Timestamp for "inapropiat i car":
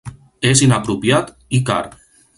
0.67-1.83